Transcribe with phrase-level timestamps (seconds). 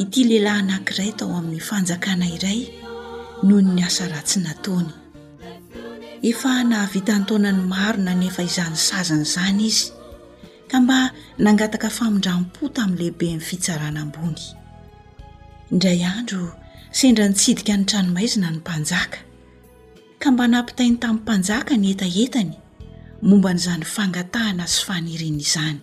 [0.00, 2.60] ity lehilahy anankiray tao amin'ny fanjakana iray
[3.46, 4.88] noho ny asa ratsy nataony
[6.30, 9.84] efa nahavitantaonany maro na nefa izany sazana izany izy
[10.70, 10.98] ka mba
[11.44, 14.40] nangataka famindram-po tamin'lehibenyy fitsarana ambony
[15.72, 16.44] indray andro
[16.98, 19.18] sendra nitsidika ny tranomaizina ny mpanjaka
[20.22, 22.52] ka mba nampitainy tamin'ny mpanjaka ny etahetany
[23.28, 25.78] momba n'izany fangatahana sy fanirin' izany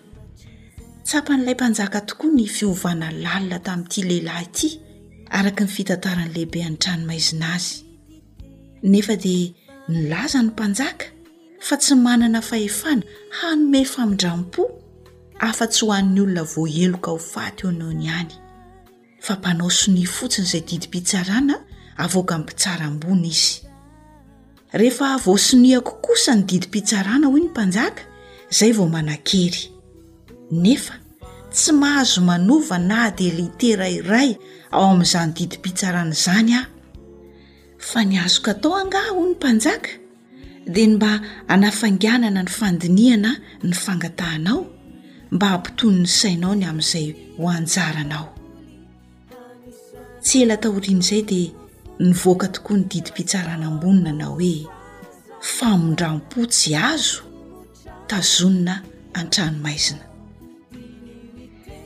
[1.08, 4.68] tsapa n'ilay mpanjaka tokoa ny fiovana lalina tamin'ity lehilahy ity
[5.38, 7.74] araka ny fitantaran'lehibe any tranomaizinazy
[8.92, 9.48] nefa dia
[9.90, 11.06] nilazany mpanjaka
[11.68, 13.04] fa tsy manana fahefana
[13.40, 14.64] hanome famindrami-po
[15.50, 18.36] afa-tsy ho an'ny olona voaeloka ho faty eo nao ny any
[19.26, 21.56] fa mpanao sonia fotsiny izay didim-pitsarana
[22.04, 23.54] avoaka n mpitsara ambony izy
[24.80, 28.02] rehefa voasonihako kosa ny didim-pitsarana hoy ny mpanjaka
[28.60, 29.77] zay vao manan-kery
[30.52, 30.94] nefa
[31.52, 34.30] tsy mahazo manova na de litera iray
[34.72, 36.62] ao ami'izany didim-pitsarana izany a
[37.90, 39.92] fa ny azoka tao angah ho ny mpanjaka
[40.74, 41.12] dea ny mba
[41.50, 43.32] hanafanganana ny fandiniana
[43.68, 44.60] ny fangatahanao
[45.32, 47.08] mba hampitony ny sainao ny amin'izay
[47.40, 48.28] hoanjaranao
[50.24, 51.50] tsy ela taorian' izay dia
[52.04, 54.60] ny voaka tokoa ny didimpitsarana ambonina nao hoe
[55.56, 57.20] famondram-po tsy azo
[58.10, 58.76] tazonina
[59.14, 60.07] antranomaizina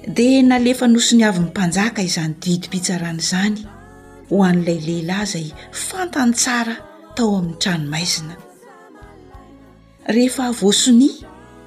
[0.07, 3.55] di na lefa nosony avy nympanjaka izany didimpihtsarana izany
[4.29, 6.73] ho an'ilay lehilahy zay fantany tsara
[7.15, 8.33] tao amin'ny tranomaizina
[10.09, 11.09] rehefa voasoni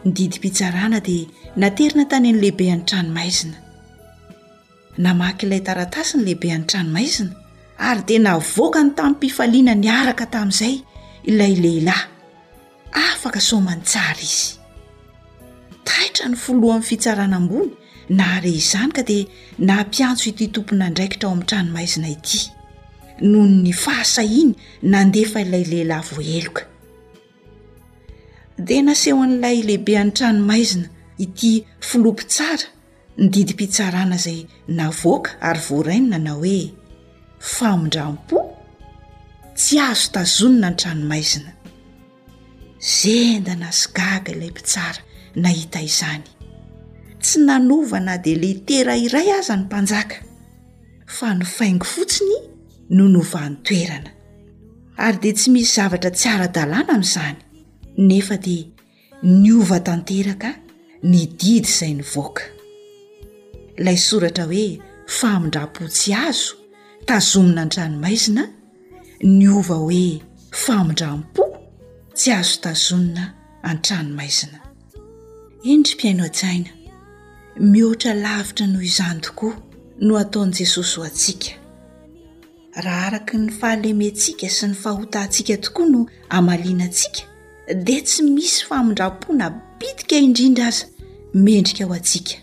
[0.04, 3.56] ny didimpitsarana dia naterina tany anylehibe any tranomaizina
[4.98, 7.30] namaky ilay taratasi ny lehibe any tranomaizina
[7.78, 10.75] ary di navoaka ny tamin'nympifaliana ny araka tamin'izay
[11.30, 12.03] ilay lehilahy
[12.98, 14.50] afaka somany tsara izy
[15.86, 17.70] taitra ny foloha amn'ny fitsarana ambony
[18.09, 19.25] nahare izanyka dia
[19.59, 22.41] nampiantso ity tompona indraikitrao amin'ny tranomaizina ity
[23.31, 24.53] noho ny fahasahiny
[24.92, 26.62] nandefa ilay lehilahy voheloka
[28.66, 30.88] dia nasehoan'ilay lehibe any tranomaizina
[31.26, 31.53] ity
[31.88, 32.66] filoampotsara
[33.20, 34.41] ny didym-pitsarana izay
[34.78, 36.56] navoaka ary voarainina na hoe
[37.54, 38.36] famindrampo
[39.59, 41.53] tsy azo tazonona any tranomaizina
[42.98, 45.00] zendana sigaga ilay mpitsara
[45.44, 46.25] nahita izany
[47.24, 50.16] tsy nanovana de letera iray aza ny mpanjaka
[51.16, 52.36] fa no faingy fotsiny
[52.96, 54.10] nonovanytoerana
[55.04, 57.38] ary dia tsy misy zavatra tsy ara-dalàna amin'izany
[58.08, 58.64] nefa dia
[59.42, 60.50] ny ova tanteraka
[61.10, 62.42] ny didy izay ny voaka
[63.78, 64.66] ilay soratra hoe
[65.18, 66.52] famindram-po tsy azo
[67.08, 68.42] taazonina antranomaizina
[69.38, 70.06] ny ova hoe
[70.64, 71.42] famindrampo
[72.18, 73.24] tsy azo tazonina
[73.68, 74.58] an-tranomaizina
[75.72, 76.70] endry mpiainoadjaina
[77.60, 79.54] mihoatra lavitra noho izany tokoa
[80.00, 81.53] no ataon' jesosy ho antsika
[82.84, 87.22] raha araka ny fahalementsika sy ny fahotantsika tokoa no amaliana antsika
[87.84, 90.87] dia tsy misy famindram-po nabidika indrindra aza
[91.34, 92.34] mendrika ho antsika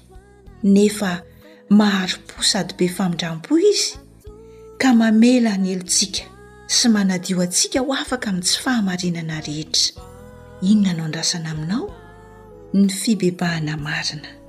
[0.64, 1.22] nefa
[1.70, 3.96] maharo-po sady be famindram-po izy
[4.80, 6.24] ka mamela anelontsika
[6.68, 9.92] sy manadio antsika ho afaka amin'n tsy fahamarinana rehetra
[10.62, 11.92] inona anao ndrasana aminao
[12.74, 14.41] ny fibebahana marina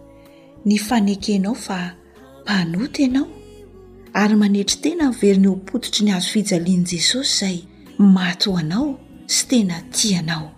[0.64, 1.92] ny fanekenao fa
[2.44, 3.26] mpanote anao
[4.14, 7.64] ary manetry tena niverinyo potitry ny azo fijalian'i jesosy izay
[7.98, 10.50] matoho anao sy tena tianao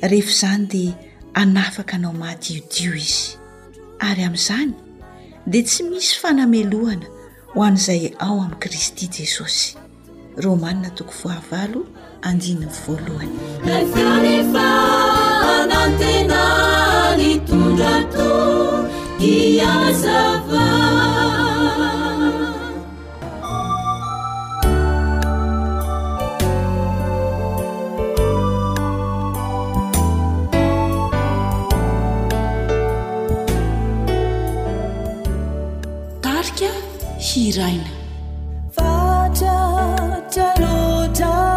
[0.00, 0.92] rehefa izany dia
[1.34, 3.36] anafaka anao matiodio izy
[3.98, 4.72] ary amin'izany
[5.46, 7.06] dia tsy misy fanamelohana
[7.54, 10.64] ho an'izay ao amin'ni kristy jesosyrm
[19.20, 20.66] iazava
[36.22, 36.72] tarika
[37.20, 37.84] hiraina
[38.72, 41.49] fatra tralotra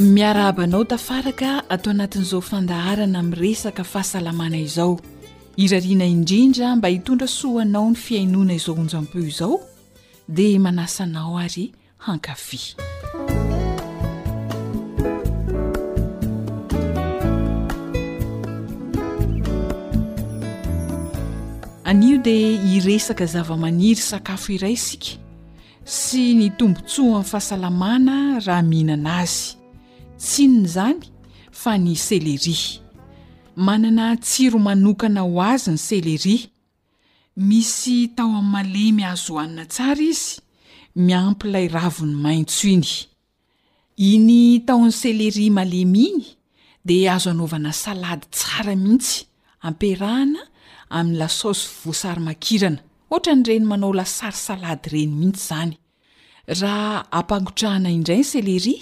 [0.00, 5.00] miaraabanao tafaraka atao anatin'izao fandaharana ami'ny resaka fahasalamana izao
[5.56, 9.60] irariana indrindra mba hitondra soanao ny fiainona izao onjam-pio izao
[10.28, 12.60] dia manasanao ary hankafy
[21.84, 25.16] anio dia hiresaka zava-maniry sakafo iray sika
[25.84, 29.55] sy ny tombontsoa amin'ny fahasalamana raha mihinana azy
[30.18, 31.00] tsinny zany
[31.60, 32.58] fa ny celeria
[33.66, 36.38] manana tsiro manokana ho azy ny celeria
[37.48, 40.32] misy tao amin'ny malemy azo oanina tsara izy
[41.06, 42.90] miampyilay raviny maitso iny
[44.10, 46.20] iny taon'ny seleri malemy iny
[46.86, 49.18] de azo anaovana salady tsara mihitsy
[49.66, 50.40] ampirahana
[50.96, 52.80] amin'ny lasaosy vosary makirana
[53.12, 55.74] oatra nyreny manao lasarysalady reny mihitsy zany
[56.60, 58.74] raa apagotrahana indray yeleri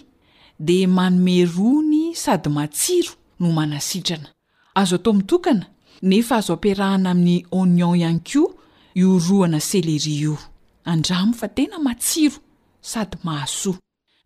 [0.60, 4.28] de manomerony sady matsiro no manasitrana
[4.74, 5.66] azo atao mitokana
[6.02, 8.54] nefa azo ampiarahana amin'ny onion ihany ko
[8.94, 10.38] io roana seleria io
[10.84, 12.36] andramo fa tena matsiro
[12.80, 13.78] sady mahasoa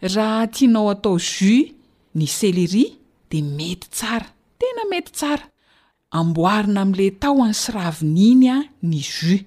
[0.02, 1.72] raha tianao atao jus
[2.14, 2.98] ny celeri
[3.30, 4.26] de mety tsara
[4.58, 5.48] tena mety tsara
[6.10, 9.42] amboarina am'la taho an'ny sravininy a ny jus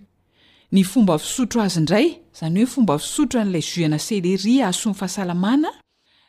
[0.72, 5.81] ny fomba fisotro azy ndray zanyhoe fomba fisotro an'lay jusnaeleriasa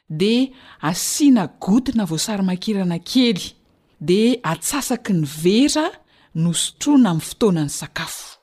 [0.09, 3.52] de asiana gotina voasarymankirana kely
[4.00, 5.88] de atsasaky ny vera
[6.35, 8.38] no sotroana amy fotoanany sakafo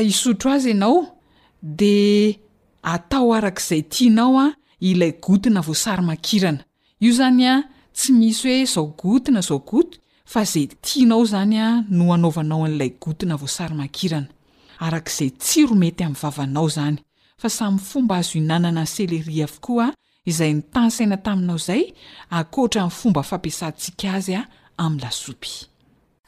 [0.00, 1.20] isotro azy ianao
[1.62, 2.38] de
[2.82, 6.64] atao arak'izay tianao a ilay gotina voasarymakirana
[7.00, 7.54] io zany a
[7.94, 13.36] tsy misy hoe zao gotina zao goty fa zay tianao zanya no anovanao an'ilay gotina
[13.36, 14.28] vosarymankirana
[14.78, 16.98] arak'izay tsiro mety amiy vavanao zany
[17.38, 19.94] fa samy fomba azo inanana y seleri avokoa
[20.26, 21.82] izay nitany saina taminao zay
[22.38, 25.52] akoatra ny fomba fampiasantsika azya ah, amy lasopy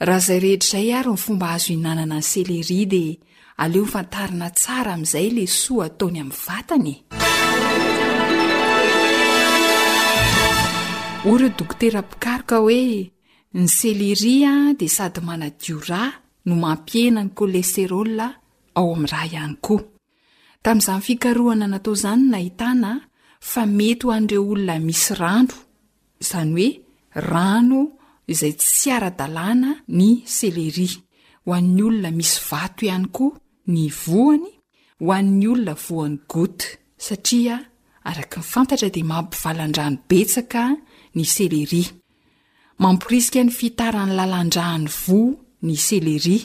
[0.06, 3.04] raha zay rehetraizay ary ny fomba azo hinanana ny seleri di
[3.62, 6.92] aleo ifantarina tsara amy zay le soa ataony ami vatany
[11.30, 12.82] ory o dokotera pikaroka hoe
[13.58, 16.00] ny seleri a ah, di sady manadiora
[16.46, 18.26] no mampienany kolesterola
[18.78, 19.84] ao am raha ihany koa
[20.62, 22.90] tami'izaho myfikarohana natao zany nahitana
[23.48, 25.54] fa mety ho an'ireo olona misy rano
[26.22, 26.68] izany hoe
[27.30, 27.80] rano
[28.32, 30.88] izay tsy ara-dalàna ny seleri
[31.44, 33.30] ho an'ny olona misy vato ihany koa
[33.74, 34.48] ny vohany
[35.04, 36.58] ho an'ny olona voan'ny got
[37.06, 37.56] satria
[38.08, 40.62] arakny fantatra di mampivalandrano betsaka
[41.16, 41.90] ny seleria
[42.82, 45.20] mampirisika ny fitaran'ny lalandrahany vo
[45.66, 46.38] ny seleri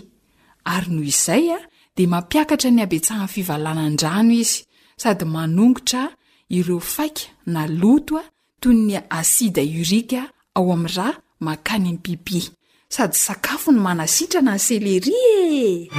[0.73, 1.59] ary noho izay a
[1.95, 4.57] dia mampiakatra ny abetsahan'ny fivalanandrano izy
[5.01, 6.03] sady manongotra
[6.51, 8.23] iro faika naloto a
[8.59, 10.21] toy ny asida urika
[10.55, 12.51] ao am ra makany ny pipy
[12.89, 15.89] sady sakafo no manasitrana ny seleri e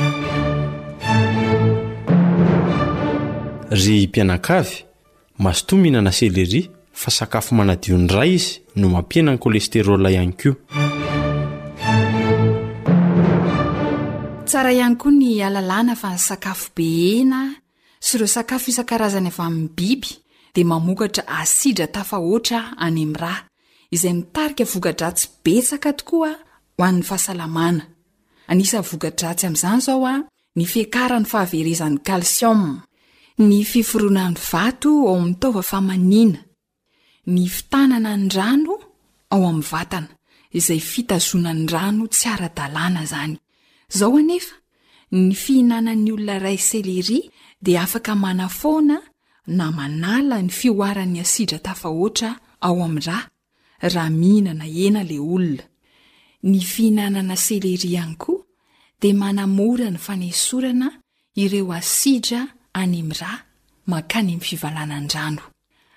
[3.71, 4.85] ry mpianakavy
[5.39, 10.55] masotominana seleri fa sakafo manadiondray izy no mampianany kolesterola ihany k io
[14.45, 17.53] tsara ihany koa ny alalana fa ny sakafo behena
[18.01, 20.22] sy iro sakafo isa karazany vya amiy biby
[20.55, 23.35] d mamokatra asidra tafahoatra any am'n ra
[23.95, 26.37] izay mitarika vokadratsy betsaka tokoa ho
[26.89, 27.85] an'ny fahasalamana
[28.53, 30.15] anisan'nyvokadratsy am'izany zao a
[30.57, 32.61] ny fekarany fahaverezan'ny kalsiom
[33.49, 35.27] ny fiforonanzyizoan
[41.73, 43.03] ran syaradalàna
[43.89, 44.19] zao
[45.13, 47.19] ny fihinanany olona ray seleri
[47.65, 48.97] di afaka mana foana
[49.47, 53.29] namanala ny fioarany asidra tafaoatra ao ami ra
[53.81, 55.63] raha mihinana ena le olona
[56.43, 58.39] ny fihinanana seleri any koa
[59.01, 61.01] dia manamora ny fanesorana
[61.35, 63.43] ireo asidra any mira
[63.87, 65.43] makany myfivalanandrano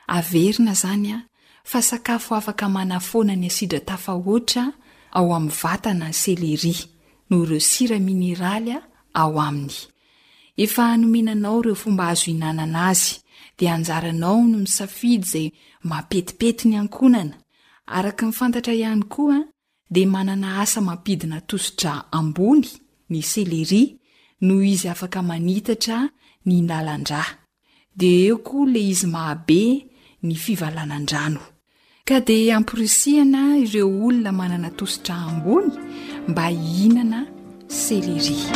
[0.07, 1.23] averina zany a
[1.63, 4.73] fa sakafo afaka manafona ny asidra tafahoatra
[5.13, 6.75] ao ami vatana ny seleri
[7.29, 8.81] nohoireo sira mineraly a
[9.13, 9.75] ao aminy
[10.57, 13.21] efa anomenanao ireo fomba azo hinanana azy
[13.57, 15.47] dia anjaranao no misafidy izay
[15.83, 17.35] mampetipety ny ankonana
[17.95, 19.39] araka nyfantatra ihany ko a
[19.91, 22.67] dia manana asa mampidina tosotra ambony
[23.09, 23.95] ny seleria
[24.45, 26.09] noh izy afaka manitatra
[26.45, 27.24] ny lalandrà
[27.95, 29.62] dia eo koa la izy mahabe
[30.24, 31.41] ny fivalanan-drano
[32.07, 35.71] ka dia ampirisiana ireo olona manana tosotra ambony
[36.27, 37.19] mba hihinana
[37.67, 38.51] seleria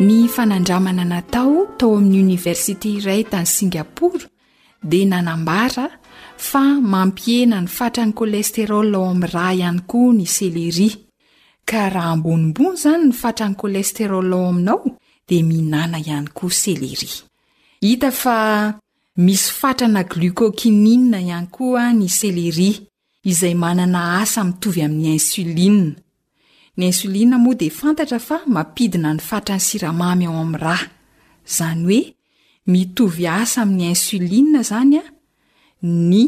[0.00, 4.28] ny fanandramana natao tao aminy oniversité iray tany singapora
[4.82, 5.86] dea nanambara
[6.36, 6.60] fa
[6.92, 10.90] mampiena ny fatrany kolesterolao ami raha ihany koa ni seleri
[11.64, 14.84] ka raha ambonimbony zany ni fatrany kolesterolaao aminao
[15.28, 17.08] dia mihnana ihany koa seleri
[17.80, 18.38] hita fa
[19.24, 22.70] misy fatrana glokokinina iany koa ny seleri
[23.24, 25.92] izay manana asa mitovy amin'ny insolina
[26.76, 30.82] ny insolina moa de fantatra fa mapidina ny fatrany siramamy ao am raa
[31.56, 32.02] zany hoe
[32.72, 35.02] mitovy asa ami'ny insolia zany a
[36.12, 36.22] ny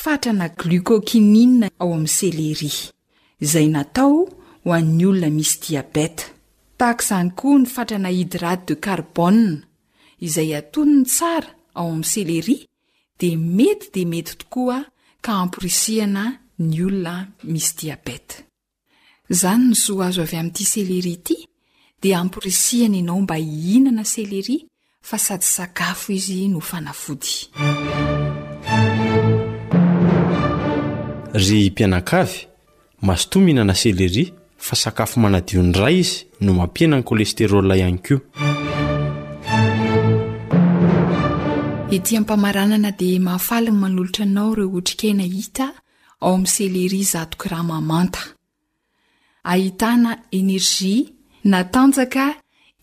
[0.00, 2.72] fatrana glikokinia ao ami seleri
[3.44, 4.18] izay natao
[4.64, 6.28] ho anny olona misy diabeta
[6.78, 9.30] tahaka izany koa nyfatrana hydrate de karboa
[10.28, 12.58] izay atonony tsara ao ami seleri
[13.18, 14.82] dia mety de mety tokoaa
[15.24, 16.24] ka ampirisiana
[16.58, 18.45] ny olona misy diabeta
[19.30, 21.34] zany nisoa azo avy amyty seleri ty
[22.02, 24.66] dia ampiresiany ianao mba hihinana selery
[25.02, 27.30] fa sady sakafo izy no fanafody
[31.32, 32.46] ry mpianakavy
[33.02, 38.20] masotomyhinana seleri fa sakafo manadiondra izy no mampianany kolesterola any kio
[41.90, 45.72] itia ampamaranana dia mahafalin̈y manolotranao reo hotrikei na hita
[46.20, 48.35] ao am seleri zatoko raha mamanta
[49.52, 51.04] ahitana energia
[51.52, 52.24] natanjaka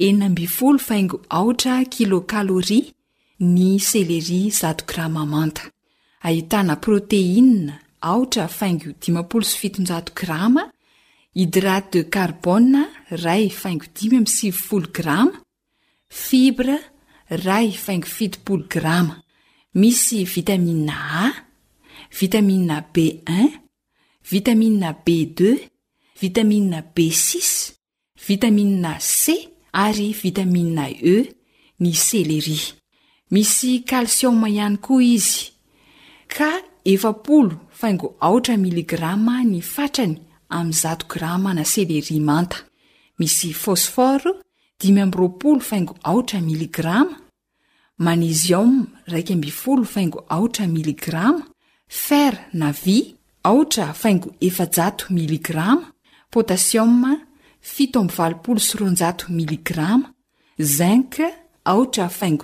[0.06, 2.80] einabifl faingo aotra kilokalori
[3.56, 5.64] ny seleri z grama manta
[6.28, 7.74] ahitana proteina
[8.12, 10.64] aotra faingo 57 grama
[11.40, 12.84] hidraty de karboa
[13.24, 15.36] ray faingo d5sfo grama
[16.24, 16.78] fibra
[17.46, 19.16] ray faingo f0o grama
[19.82, 21.28] misy vitamia a
[22.20, 23.22] vitamia bin
[24.32, 25.40] vitamia b2
[26.20, 27.74] vitamiia b sis
[28.28, 31.30] vitamina c ary vitamia e
[31.80, 32.60] ny seleri
[33.32, 35.50] misy kalsioma ihany koa izy
[36.28, 36.52] ka
[36.86, 40.18] efl faingo aotra miligrama ny fatrany
[40.50, 42.64] amiy zao grama na seleri manta
[43.20, 44.40] misy fosforo
[44.80, 47.20] dfaigo or miligrama
[47.98, 51.44] manezioa raikfaingo ora miligrama
[51.88, 54.34] fera na vy aotra faingo
[55.10, 55.93] miligrama
[56.34, 57.14] potasioa
[57.62, 60.10] s miligrama
[60.60, 61.20] zank
[61.66, 61.86] r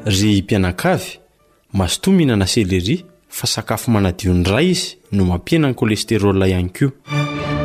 [0.06, 1.18] ry mpiana-kavy
[1.72, 7.58] masotomihinana seleria fa sakafo manadion-dray izy no mampianany kolesterôla ihany kioa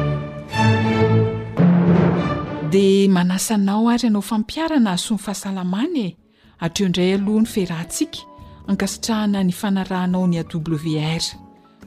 [2.75, 6.17] di manasanao ary anao fampiarana asony fahasalamana e
[6.59, 8.19] atreo indray aloha ny ferantsika
[8.67, 11.23] ankasitrahana ny fanarahnao ny awr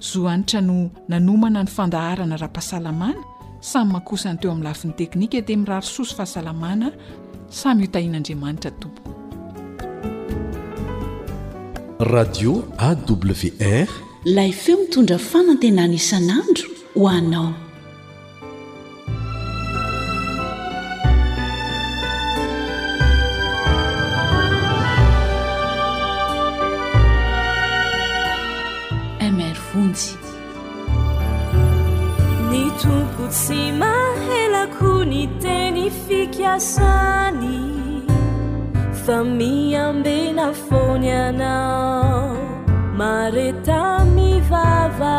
[0.09, 3.21] zo anitra no nanomana ny fandaharana raha-pahasalamana
[3.61, 6.91] samy mahakosany teo ami'ny lafin'ny teknika dia miraro soso fahasalamana
[7.51, 9.03] samy hotahin'andriamanitra tompo
[12.01, 13.89] radio awr
[14.25, 17.68] laifeo mitondra fanantenana isanandro hoanao
[32.51, 37.61] ny tompo tsy mahelako ny teny fikasany
[39.03, 42.27] fami ambena fony anao
[43.01, 43.83] mareta
[44.15, 45.19] mivava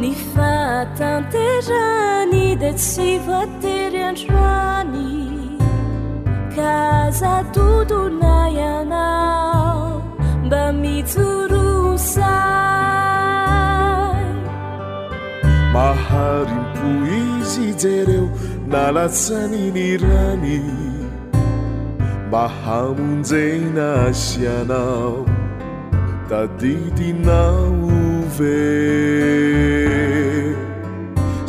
[0.00, 5.14] ny fatanterany da tsy vatery antroany
[6.56, 9.90] kazatodonay anao
[10.48, 11.44] mba mio
[15.74, 18.28] maharimpo izy jereo
[18.70, 20.60] nalatsany ny rany
[22.28, 25.24] mba hamonjena asianao
[26.28, 28.60] dadidinao ove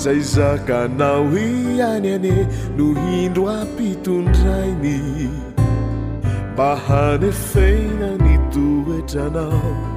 [0.02, 2.48] zay zakanao hiany anie
[2.80, 5.28] no hindro ampitondrainy
[6.54, 9.97] mba hanefena ny toetranao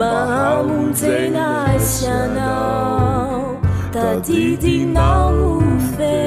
[0.00, 3.60] mamonzena isanao
[3.92, 6.18] tadidinao ofe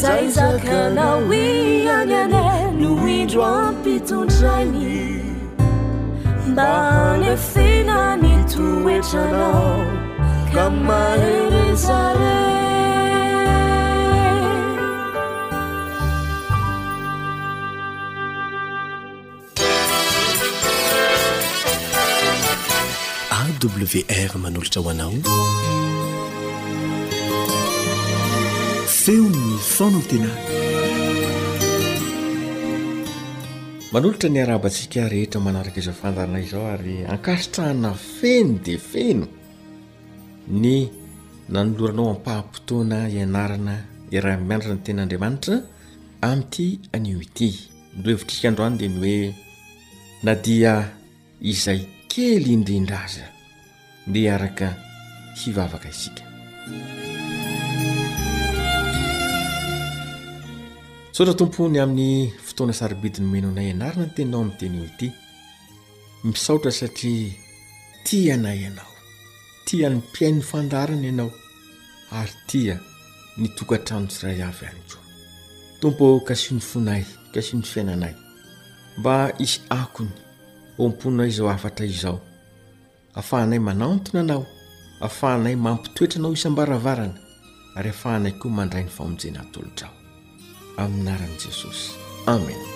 [0.00, 2.46] zaizakana wianane
[3.02, 4.94] wirapituntani
[6.56, 9.50] ane finanituwecano
[10.52, 10.70] kaa
[23.66, 25.12] wr manolotra hoanao
[28.86, 30.30] feonny fona tena
[33.92, 39.26] manolotra ny arabantsika rehetra manaraka izao fandaranay izao ary ankasitrahana feno dia feno
[40.60, 40.74] ny
[41.52, 43.74] nanoloranao ampahapotoana hianarana
[44.16, 45.56] i rahamiandratra ny tenaandriamanitra
[46.30, 47.48] ami'ity anio ity
[47.98, 49.26] nlohhevitrisika androany dia ny hoe
[50.22, 50.74] na dia
[51.54, 51.80] izay
[52.14, 53.37] kely indrindraza
[54.08, 54.68] ne araka
[55.40, 56.22] hivavaka isika
[61.16, 65.08] sotra tompony amin'ny fotoana saribidi nomenao nay ianarina no tenao amin'ny teniny ity
[66.24, 67.34] misaotra satria
[68.06, 68.92] tia nay ianao
[69.66, 71.30] tia ny mpiainy fandarana ianao
[72.18, 72.74] ary tia
[73.40, 75.04] nitokantranosiray avy hany koa
[75.80, 77.02] tompo kasinofonay
[77.34, 78.14] kasino fiainanay
[78.98, 80.14] mba isy akony
[80.84, 82.18] ompoinay izao afatra izao
[83.18, 84.46] afahanay manantona anao
[85.00, 87.18] ahafahanay mampitoetra anao isam-baravarana
[87.76, 89.88] ary afahanay koa mandray ny vaoamonjenatolotra
[90.76, 91.92] ao aminaran'i jesosy
[92.26, 92.66] amena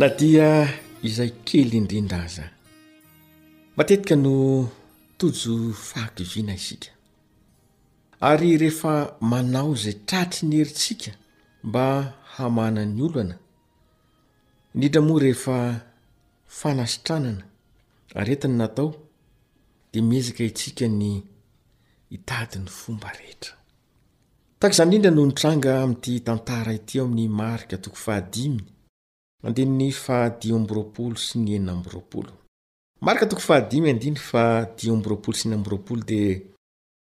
[0.00, 0.52] na dia
[1.08, 2.44] izay kely indrindra aza
[3.76, 4.32] matetika no
[5.18, 6.95] tojo faakiviana isika
[8.20, 11.10] ary rehefa manao zay tratry ny eritsika
[11.64, 13.38] mba hamana ny olo ana
[14.74, 15.80] indridramoa rehefa
[16.46, 17.44] fanasitranana
[18.32, 18.94] etiny natao
[19.92, 21.22] de ezka iika ny
[22.14, 24.72] iainy mb hetaa
[26.92, 28.48] y oami'yaatoo fahay
[30.10, 32.32] adibroolo sy ny enabotobropolo
[35.36, 36.10] s nyambolo e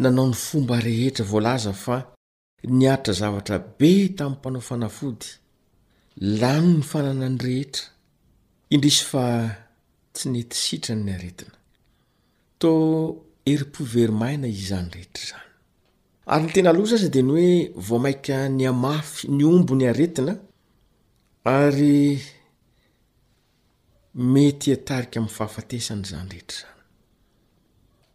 [0.00, 1.96] nanao ny fomba rehetra volaza fa
[2.64, 5.28] niaitra zavatra be tami'y mpanao fanafody
[6.40, 7.84] lano ny fanana ny rehetra
[8.74, 9.24] indrisy fa
[10.14, 11.54] tsy nety sitrany ny aretina
[12.60, 12.70] to
[13.52, 15.46] eripoverimaina izanyrehetra zany
[16.32, 17.50] ary nytenaalohza aza de ny oe
[17.88, 20.32] vomaika ny amafy nyombo ny aretina
[21.56, 22.18] ary
[24.14, 26.68] mety atarika amiy fahafatesany zany rehtra zany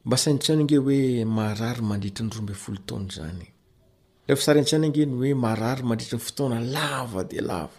[0.06, 1.00] mba santsany nge hoe
[1.38, 3.48] mahrary mandritrin'ny rombe folo taona zany
[4.28, 7.78] lefa sarantsany ngeny hoe marary mandritrin'ny fotoana lava de lava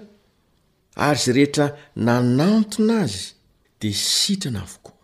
[1.06, 1.66] ary za rehetra
[2.06, 3.24] nanantona azy
[3.80, 5.00] dia sitrana avokoa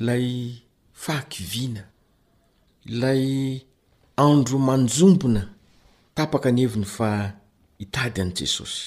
[0.00, 0.26] ilay
[1.02, 1.82] fahakiviana
[2.92, 3.24] ilay
[4.24, 5.42] andro manjombona
[6.18, 7.10] tapaka nyheviny fa
[7.78, 8.82] hitady an'i jesosy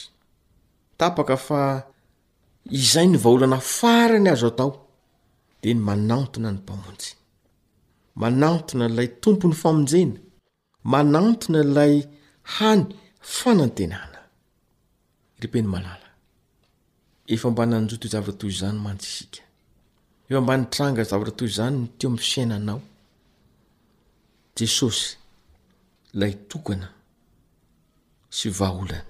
[1.02, 1.62] tapaka fa
[2.82, 4.72] izay ny vaolana farany azo atao
[5.62, 7.10] de ny manantona ny mpamonjy
[8.22, 10.20] manantona lay tompo ny famonjena
[10.94, 11.96] manantona lay
[12.56, 12.84] hany
[13.38, 14.20] fanantenana
[15.38, 16.10] irepeny malala
[17.34, 19.42] efamban anjoto zavatra toy zany mantsyisika
[20.30, 22.82] efamba ny tranga zavatra toy zany n teo am siainanao
[24.58, 25.08] jesosy
[26.20, 26.88] lay tokana
[28.38, 29.06] sy vaaolana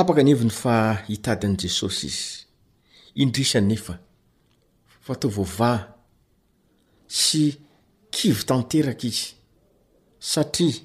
[0.00, 0.74] aka nyeviny fa
[1.08, 2.24] hitady an' jesosy izy
[3.22, 3.94] indrisan nefa
[5.02, 5.74] fatao vova
[7.10, 7.50] sy
[8.14, 9.26] kivy tanteraka izy
[10.32, 10.80] satria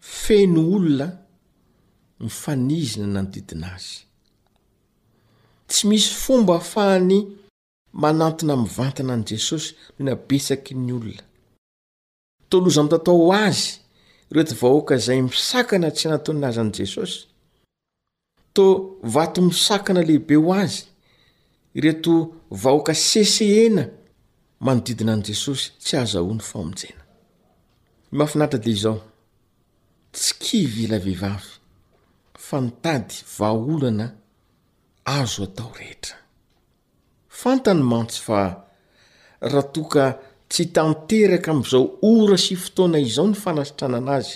[0.00, 1.08] feno olona
[2.24, 3.94] mifanizina nanodidina azy
[5.68, 7.18] tsy misy fomba hafahany
[8.02, 11.22] manantona mivantana an' jesosy noho nabesaky ny olona
[12.50, 13.64] toloza amitatao azy
[14.30, 17.16] ireoto vahoaka zay misakana tsy anatoin'azy an'y jesosy
[18.54, 18.64] to
[19.14, 20.82] vato misakana lehibe ho azy
[21.76, 22.12] ireto
[22.62, 23.82] vahoaka sesehena
[24.64, 27.02] manodidina an' jesosy tsy azahoa ny fa aminjaina
[28.14, 28.98] nmafinatra de izao
[30.14, 31.50] tsykivila vehivavy
[32.46, 34.06] fa nitady vaolana
[35.16, 36.16] azo atao rehetra
[37.40, 38.40] fantany mantsy fa
[39.52, 40.04] rahatoka
[40.50, 44.32] tsy tanteraka am'izao ora sy fotoana izao ny fanasitrana ana azy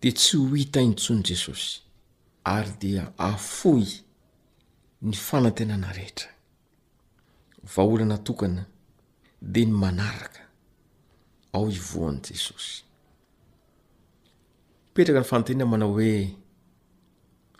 [0.00, 1.70] de tsy ho ita intsony jesosy
[2.54, 3.86] ary dia afoy
[5.02, 6.28] ny fanatenanarehetra
[7.76, 8.64] vaolanatokana
[9.42, 10.34] de ny anarak
[11.52, 12.84] anjesosy
[14.94, 16.34] knynna manao oe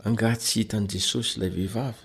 [0.07, 2.03] angatsy hitan' jesosy lavehivavy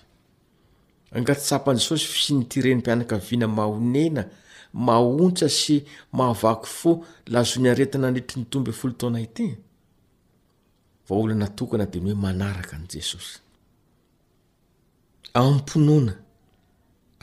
[1.16, 4.24] angatsy sapaan'jesosy si nytireny mpianaka vina maonena
[4.86, 5.76] mahontsa sy
[6.18, 6.92] mahavaky fo
[7.34, 9.54] lazony aretina nitry ntomby folotaonaok
[12.84, 13.34] njesosy
[15.42, 16.14] apinoana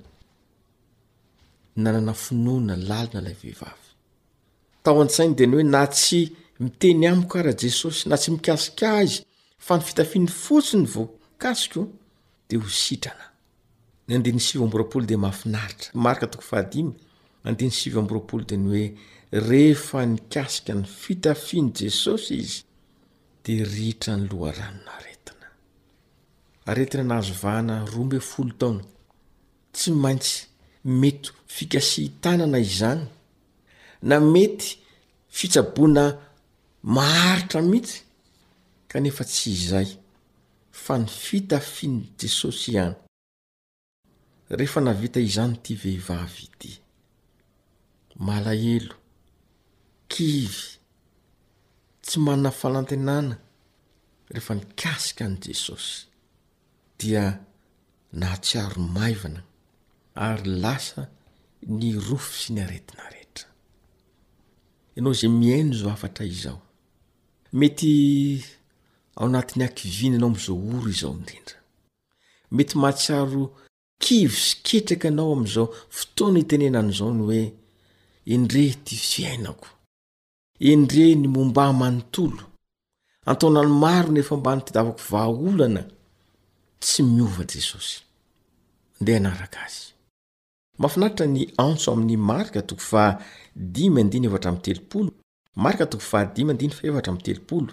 [1.82, 6.20] nanana finona lalinalay ehivavao -tsainy dny hoe na tsy
[6.62, 9.18] miteny amio karaha jesosy na tsy mikasika izy
[9.66, 11.82] fa ny fitafiany fotsiny vokasiko
[12.48, 13.26] de ho itrana
[17.44, 22.58] mandiny siv mroaolo deny hoe rehefa nikasika ny fitafiany jesosy izy
[23.44, 25.48] de rihtra ny loharanona retina
[26.70, 28.84] aretina nahazo vahana roa mbe folo taona
[29.74, 30.36] tsy maintsy
[31.00, 33.02] mety fikasihitanana izany
[34.08, 34.68] na mety
[35.36, 36.04] fitsaboana
[36.96, 37.98] maharitra mihitsy
[38.90, 39.88] kanefa tsy izay
[40.82, 42.96] fa ny fitafiany jesosy ihany
[44.58, 46.72] rehefa navita izany ty vehivavy ity
[48.26, 48.94] malahelo
[50.08, 50.62] kivy
[52.06, 53.36] tsy manana fanantenana
[54.30, 56.06] rehefa nikasika an' jesosy
[56.98, 57.24] dia
[58.12, 59.42] nahatsiaro maivana
[60.26, 61.00] ary lasa
[61.66, 63.48] ny rofo sy ny aretinarehtra
[64.96, 66.60] ianao zay mihaino zao afatra izao
[67.58, 67.90] mety
[69.16, 71.58] ao natin'ny ankiviana anao am'izao oro izao indrindra
[72.56, 73.42] mety mahatsiaro
[74.04, 77.42] kivy syketraka anao am'izao fotoana itenena anyizao ny hoe
[78.26, 79.66] endre ty fiainako
[80.72, 82.44] endre nimombamanontolo
[83.30, 85.82] antaonany maro nifo mbany ty davako vaolana
[86.80, 87.98] tsy miova jesosy
[89.00, 89.84] nde anaraka azy
[90.78, 94.50] mafinaitra ni antso aminy markarkaa5etra
[97.24, 97.68] t0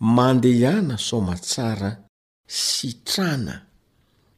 [0.00, 1.90] mandehana somatsara
[2.46, 3.54] sytrana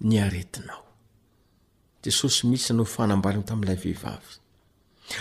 [0.01, 0.85] niaretinao
[2.05, 4.25] jesosy misynao fanambaliny tamilay vehivav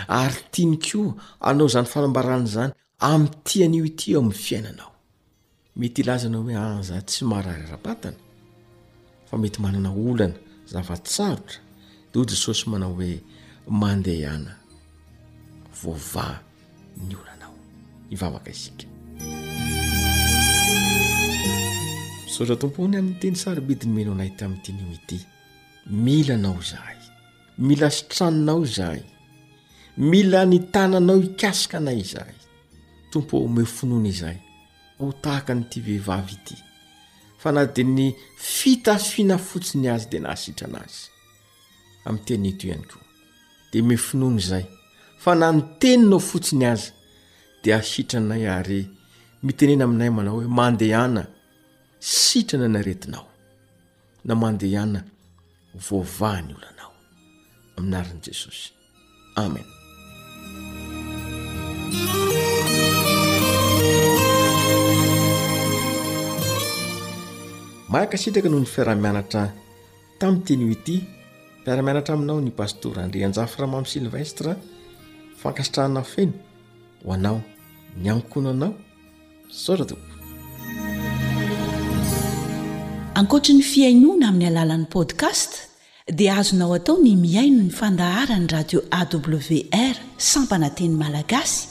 [0.07, 1.15] ary tianiko
[1.47, 2.71] anao zany fanambarana zany
[3.09, 4.89] ami'nytian'io ity o amin'ny fiainanao
[5.79, 8.11] mety ilaza nao hoe aza ah, tsy mahraraatna
[9.29, 10.35] fa mety manana olana
[10.71, 11.59] zavatsarotra
[12.13, 13.13] de o jesosy manao hoe
[13.81, 14.53] mandeh ana
[15.83, 16.35] voavaa
[17.07, 17.55] ny olanao
[18.13, 18.85] ivavaka isika
[22.41, 25.17] oratompony amin'ny teny saribidiny menao anayt ami'itinyio ity
[26.05, 26.99] mila nao zahay
[27.57, 29.03] mila sitranonao zahay
[30.01, 32.37] mila ny tananao ikasika anay izahay
[33.11, 34.37] tompo me finoana izay
[34.97, 36.55] ho tahaka nyity vehivavy ity
[37.41, 38.07] fa na de ny
[38.57, 41.01] fitafina fotsiny azy de na hasitrana azy
[42.07, 42.97] amyteny etoy iany ko
[43.71, 44.65] de me finony izay
[45.23, 46.87] fa na nyteninao fotsiny azy
[47.63, 48.81] de asitra nay ary
[49.45, 51.23] mitenena aminay manao hoe mandehana
[52.21, 53.27] sitrana naretinao
[54.27, 54.99] na mandeana
[55.85, 56.93] voavahany olanao
[57.77, 58.67] aminarin' jesosy
[59.45, 59.67] amen
[67.91, 69.51] maka sitraka noho ny fiaramianatra
[70.19, 70.95] tamin'ny teny hoity
[71.67, 74.51] piaramianatra aminao ny pastora andrehan-jafram aminy silvestra
[75.41, 76.33] fankasitrahana feno
[77.03, 77.37] ho anao
[78.03, 78.71] niangokono anao
[79.63, 79.91] sot
[83.19, 85.51] ankoatri ny fiainona amin'ny alalan'ny podkast
[86.19, 89.95] dia azonao atao ny miaino ny fandaharany radio awr
[90.31, 91.70] sampanateny malagasy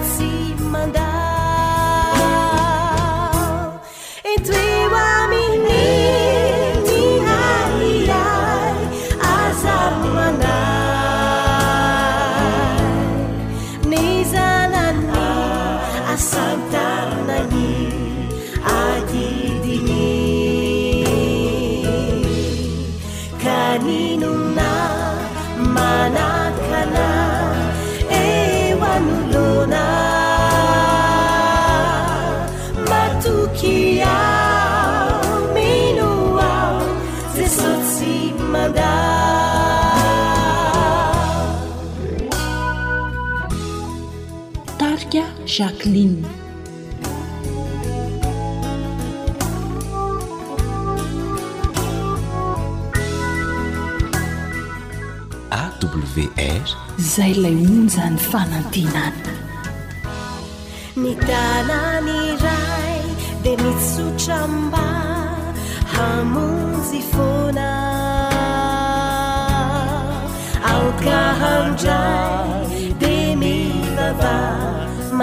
[0.71, 0.99] 漫到
[4.23, 4.57] e 对
[5.29, 5.69] 你你
[7.25, 7.29] 啦
[8.07, 8.09] 啦
[45.63, 46.13] jaklin
[55.57, 56.69] awr
[57.09, 59.35] zay lay omonjany fanantinany
[61.03, 63.03] ny tanany ray
[63.45, 64.87] de mitysotramba
[65.93, 67.71] hamonjy fona
[70.73, 72.70] alkahandray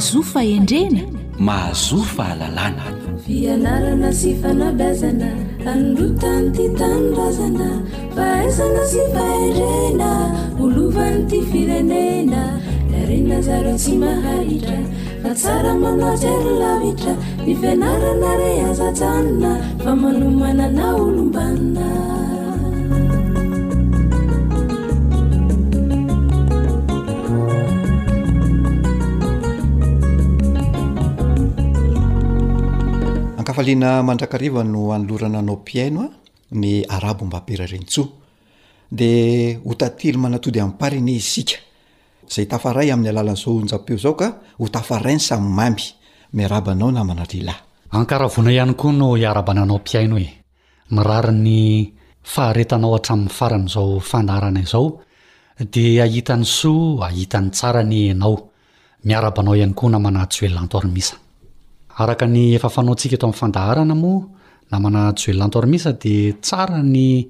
[0.00, 1.00] zofa endrena
[1.46, 2.84] mahazofa lalana
[3.24, 5.26] fianarana sy fanabazana
[5.72, 7.68] anrotany ty tanorazana
[8.14, 10.10] fa azana sy fahendrena
[10.62, 12.42] olovany ty firenena
[13.00, 14.78] arena zareo sy mahaitra
[15.22, 21.86] fa tsara manatsy rylavitra ny fianarana re azajanona fa manomana ana olombanina
[33.60, 36.06] anamandrakaiva no anlorana anao ianoa
[36.60, 38.02] ny rabomba aprarenso
[38.92, 40.68] deoayayao
[47.34, 50.28] yaaankaravona ihany koa no iarabana anao piaino e
[50.94, 51.56] mirari ny
[52.32, 55.00] faharetanao atramin'ny farany zao fanarana zao
[55.72, 58.34] de ahitan'ny soa ahitan'ny tsara ny anao
[59.06, 61.18] miarabanao ihany koa na manatsy eloatoia
[61.98, 64.20] araka ny efa fanaoantsika eto amin'ny fandaharana moa
[64.70, 67.26] namana jy oelanto rmisa dia tsara ny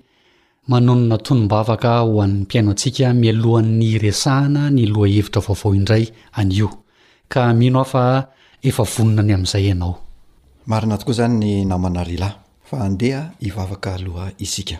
[0.70, 6.04] manonona tonom-bavaka ho an'ny mpiaino antsika mialohan'ny iresahana ny loha hevitra vaovao indray
[6.40, 6.68] anio
[7.32, 8.02] ka mino ah fa
[8.68, 9.92] efa vonona any amin'izay ianao
[10.70, 12.34] marina tokoa zany ny namana relay
[12.68, 14.76] fa andeha hivavaka aloha isika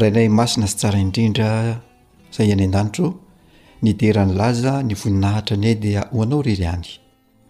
[0.00, 1.48] rainay masina sy tsara indrindra
[2.36, 3.14] zay any andanitro
[3.82, 6.88] ny deranylaza ny voninahitra anie dia ho anao rery any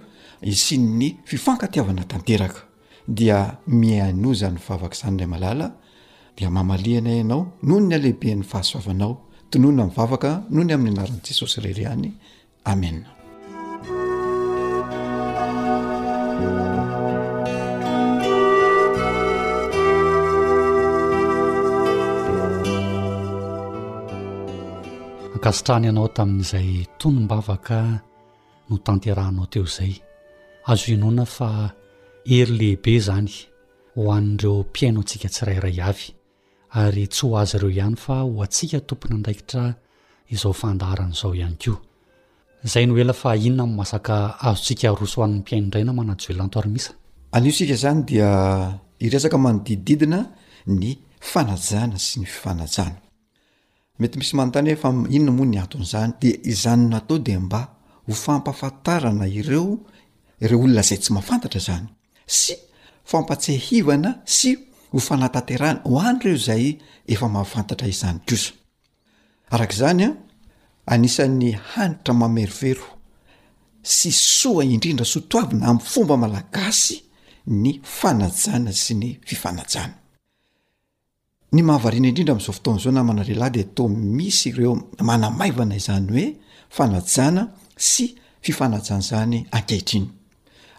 [0.52, 2.60] isny fifankatiavana tanteraka
[3.18, 3.38] dia
[3.82, 5.68] mianozany vavaka zany ray malala
[6.38, 9.14] dia mamalinay ianao noho ny alehibe ny fahasoavanao
[9.52, 12.10] tonohna ami'yvavaka noho ny amin'ny anaran'jesosy rery any
[12.70, 13.10] amena
[25.36, 27.80] akasitrana ianao tamin'izay tonom-bavaka
[28.70, 29.94] no tanteranao teo izay
[30.72, 31.50] azo inoana fa
[32.36, 33.32] ery lehibe zany
[33.96, 36.08] hohanireo mpiaino antsika tsirairay avy
[36.82, 39.64] ary tsy ho azy ireo ihany fa ho antsika tompony andraikitra
[40.34, 41.78] izao fandaharan' izao ihany koa
[42.64, 46.80] ainona 'maa azosoann'ny mpaindraina anaataoszny
[48.10, 50.20] diaieakmanodidididina
[50.80, 50.90] ny
[51.32, 52.28] fanaana sy ny
[54.00, 57.60] netymisy manotany hofainona moa ny aton'zany de izany natao di mba
[58.08, 59.66] hofampafantarana ireo
[60.44, 61.88] ireo olona zay tsy mahafantatra zany
[62.40, 62.54] sy
[63.12, 64.50] fampatseh hivana sy
[64.94, 66.64] hofanatanterana ho anyreo zay
[67.12, 68.12] efahafataa
[69.92, 70.08] iny
[70.86, 72.88] anisan'ny hanitra mameryvero
[73.84, 77.02] sy soa indrindra sotoavina ami'ny fomba malagasy
[77.48, 79.96] ny fanajana sy ny fifanajana
[81.52, 86.26] ny mahavariana indrindram'zao ftaon'zao namanarehlahy de to misy ireo manamaivana izany hoe
[86.70, 90.08] fanajana sy fifanajana zany ankehitriny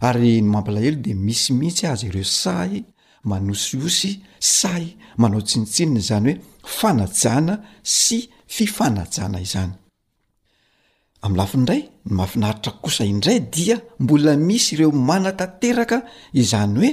[0.01, 2.83] ary ny mampilahelo de misimihitsy azy ireo say
[3.25, 4.87] manosiosy say
[5.17, 9.73] manao tsinitsinina zany hoe fanajana sy fifanajana izany
[11.25, 15.99] am'lafiindray ny mahafinaritra kosa indray dia mbola misy ireo manatanteraka
[16.41, 16.93] izany hoe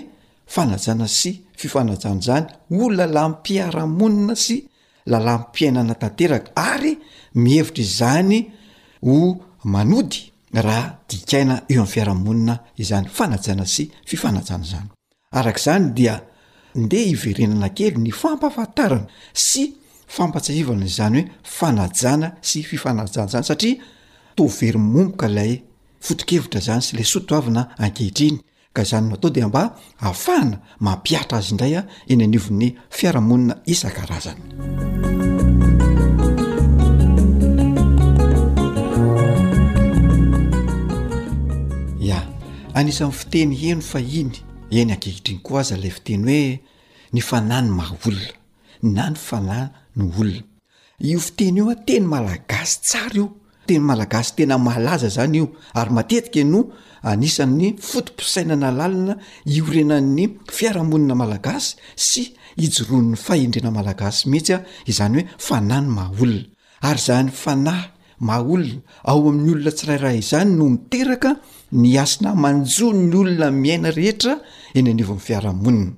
[0.53, 2.45] fanajana sy fifanajana zany
[2.77, 4.55] ho lala mpiaramonina sy
[5.11, 6.93] lala mpiainana tanteraka ary
[7.43, 8.39] mihevitra izany
[9.05, 9.15] ho
[9.73, 10.19] manody
[10.65, 14.89] raha dikaina eo amin'ny fiaramonina izany fanajana sy fifanajana zany
[15.39, 16.15] arak'izany dia
[16.81, 19.07] ndeha hiverenana kely ny fampafantarana
[19.47, 19.61] sy
[20.15, 23.77] fampatsarivana izany hoe fanajana sy fifanajana izany satria
[24.41, 25.53] overymomboka lay
[26.01, 28.39] fotokevitra zany sy lay sotoavina ankehitriny
[28.73, 29.63] ka zany no atao de mba
[29.99, 34.45] ahafahana mampiatra azy indray a eny aniovon'ny fiarahamonina isan-karazana
[42.09, 42.19] ya
[42.73, 44.33] anisa n' fiteny heno fa iny
[44.79, 46.51] eny ankehitriny koa aza lay fiteny hoe
[47.13, 48.31] ny fanany maolna
[48.95, 49.57] na ny fana
[49.95, 50.43] ny olona
[51.09, 53.27] io fiteny io a teny malagasy tsara o
[53.65, 56.61] tena malagasy tena malaza zany io ary matetika no
[57.03, 60.25] anisan'ny fotomposainana lalina iorena'ny
[60.57, 61.71] fiarahamonina malagasy
[62.07, 62.21] sy
[62.65, 64.57] ijoro'ny fahendrena malagasy mihitsya
[64.87, 66.43] izany hoe fana ny maha olona
[66.89, 67.85] ary zany fanahy
[68.27, 68.77] maha olona
[69.11, 71.31] ao amin'ny olona tsirairay izany no miteraka
[71.81, 74.33] ny asina manjo ny olona miaina rehetra
[74.77, 75.91] eny aniovo n' fiarahamonina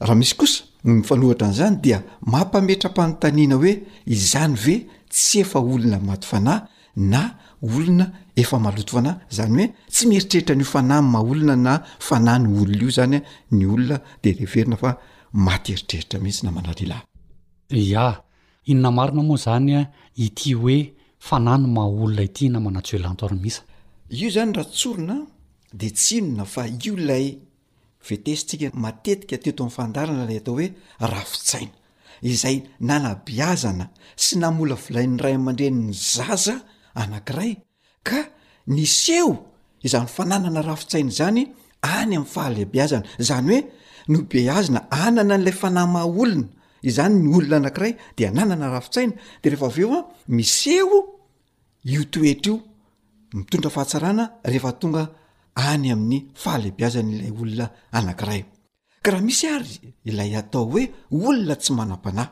[0.00, 1.98] raha misy kosa nmifanohatra n'izany dia
[2.32, 3.72] mampametram-panontaniana hoe
[4.16, 4.76] izany ve
[5.12, 6.60] tsy efa olona maty fanahy
[6.96, 7.30] na
[7.62, 12.80] olona efa maloto foanahy zany hoe tsy mieritreritra nyio fanany mahaolona na fana ny olona
[12.82, 13.20] io zany
[13.50, 14.98] ny olona de rehverina fa
[15.32, 16.96] matyeritreritra mihitsy na manalehla
[18.04, 18.22] a
[18.66, 23.62] inona marina moa zanya ity hoe fana ny mahaolona ity na manats elantohis
[24.10, 25.16] io zany raha tsorona
[25.72, 27.38] de ts inona fa io ilay
[28.08, 30.68] vetesitsika matetika teto amin'n fandarana lay atao hoe
[31.00, 31.72] rahafitsaina
[32.22, 33.86] izay nanabiazana
[34.24, 36.56] sy namola volay 'ny ray aman-dreny zaza
[36.94, 37.56] anakiray
[38.02, 38.26] ka
[38.66, 39.32] miseho
[39.84, 41.42] izany fananana rafin-tsaina zany
[41.82, 43.60] any amin'ny fahaleibeazana zany hoe
[44.12, 46.46] no beazina anana n'lay fanamaha olona
[46.88, 49.12] izany ny olona anakiray de ananana rafin-tsaina
[49.42, 50.06] de rehefa aveo a
[50.38, 50.98] miseho
[51.92, 52.56] io toetra io
[53.38, 55.02] mitondra fahatsarana rehefa tonga
[55.70, 57.66] any amin'ny fahalebeazana ilay olona
[57.98, 58.40] anakiray
[59.04, 59.74] ka raha misy ary
[60.08, 60.82] ilay atao hoe
[61.28, 62.30] olona tsy manam-panahy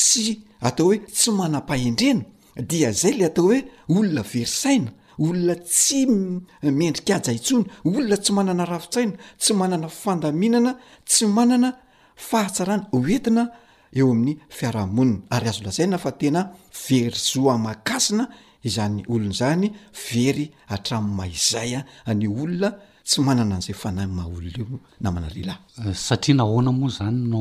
[0.00, 0.24] sy
[0.68, 2.22] atao hoe tsy manam-pahendrena
[2.60, 5.98] dia zay le atao hoe olona very saina olona tsy
[6.78, 10.72] miendrikaja intsony olona tsy manana rafintsaina tsy manana fandaminana
[11.08, 11.70] tsy manana
[12.28, 13.42] fahatsarana oentina
[13.98, 16.40] eo amin'ny fiarahamonina ary azo lazaina fa tena
[16.88, 18.24] very zoamakasina
[18.66, 19.66] izany olon' zany
[20.12, 20.44] very
[20.74, 21.80] atramo'y maizaya
[22.20, 22.68] ny olona
[23.08, 27.40] tsy manana an'izay fana mahaolonaio namana realahy eh, satria nahoana moa zany no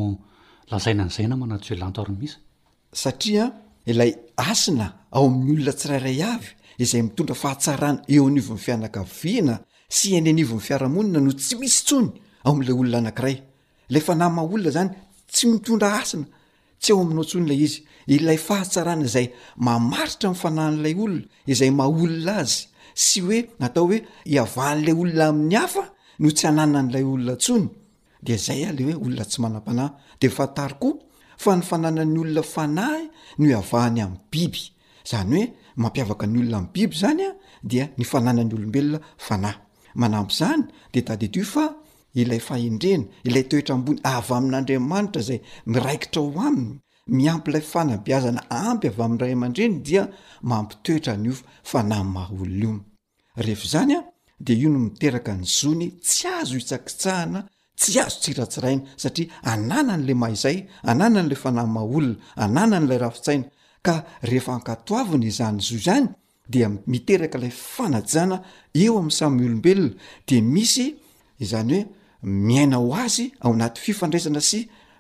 [0.72, 2.38] lazaina an'izay na manatsyoelantoarmisa
[3.92, 4.12] ilay
[4.48, 6.48] asina ao amin'nyolona tsirairay avy
[6.84, 9.56] izay mitondra fahatsarana eo anivo n'ny fianagaviana
[9.96, 12.10] sy any anivo 'ny fiaramonina no tsy misy tsony
[12.46, 13.38] ao ami'lay olona anakiray
[13.94, 14.90] lafa na maolona zany
[15.34, 16.26] tsy mitondra asina
[16.82, 17.80] tsy eo aminao tsony lay izy
[18.16, 19.28] ilay fahatsarana zay
[19.68, 22.60] mamaritra mfana n'ilay olona izay maolona azy
[23.06, 23.98] sy oe atao hoe
[24.36, 25.84] iavan'lay olona amin'ny hafa
[26.22, 27.66] no tsy anana n'lay olona tsony
[28.26, 30.90] de zay ale hoe olona tsy manam-panahy de fato
[31.38, 33.06] fa ny fananan'ny olona fanahy
[33.40, 34.62] no avahany am'ny biby
[35.10, 37.30] zany hoe mampiavaka ny olona am'ny biby zanya
[37.64, 39.58] dia ny fananan'nyolombelona fanahy
[39.96, 40.64] manampy zany
[40.94, 41.64] de tadi itio fa
[42.20, 45.40] ilay fahendrena ilay toetrambony avy amin'andriamanitra zay
[45.72, 46.72] miraikitra o aminy
[47.20, 50.04] miampyilay fanabiazana ampy avy amin'nray aman-dreny dia
[50.52, 51.34] mampitoetra nyo
[51.72, 52.82] fanamaolonaio
[53.46, 54.00] rehef zany a
[54.46, 57.40] de io no miteraka ny zony tsy azo hitsakitsahana
[57.78, 60.58] tsy azo tsiratsiraina satria anana n'la mahaizay
[60.92, 62.16] anana n'la fanamaolona
[62.46, 63.46] anananylay rafintsaina
[63.86, 63.94] ka
[64.30, 66.06] rehefa ankatoavina izany z zany
[66.54, 68.38] dea miteraka lay fanajana
[68.84, 69.94] eoam'y samyolobelona
[70.28, 70.86] de misy
[71.50, 71.80] zy hoe
[72.54, 74.60] iaina o azy aonaty fifandraisana sy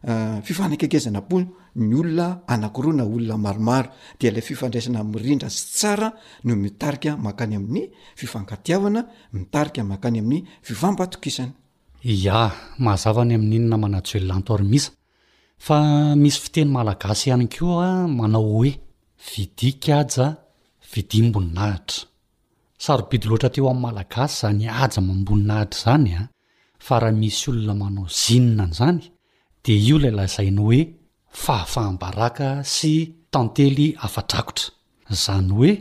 [0.09, 1.37] uh, fifanakekezana po
[1.75, 6.07] ny olona anakiroana olona maromaro de lay fifandraisana mirindra sy tsara
[6.45, 7.85] no mitarika makany amin'ny
[8.19, 9.01] fifankatiavana
[9.37, 11.51] mitarika makany amin'ny vivambatokisany
[12.07, 12.51] ya
[12.83, 14.89] mahazavany amin'inona manatso oelolantoormisa
[15.65, 15.77] fa
[16.21, 18.71] misy fiteny malagasy ihany koa a manao hoe
[19.29, 20.27] vidikaja
[20.91, 22.05] vidia mboninahitra
[22.83, 26.23] sarobidy loatra teo amin'ny malagasy zany aja mamboninahitra izany a
[26.85, 28.99] fa raha misy olona manao zenna n' izany
[29.63, 30.81] dea io ilay lazainy hoe
[31.43, 32.91] fahafahambaraka sy
[33.33, 34.71] tantely afadrakotra
[35.23, 35.71] zany hoe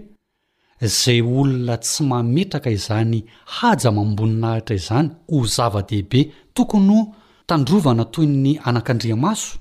[0.82, 3.22] zay olona tsy mametraka izany
[3.56, 7.00] hajamambonina hitra izany ho zava-dehibe tokony o
[7.46, 9.58] tandrovana toy ny anakandriamaso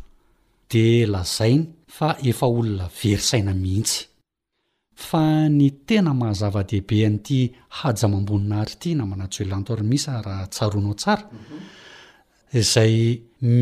[0.70, 4.06] de lazainy fa efa olona verysaina mihiitsy
[5.08, 7.40] fa ny tena mahazava-dehibe an'ity
[7.80, 11.24] hajamambonina hitra ity na manatsy oelanto arymisa raha tsaroanao tsara
[12.60, 12.96] izay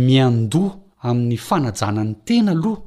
[0.05, 0.71] miandoa
[1.09, 2.81] amin'ny fanajana n'ny tena aloha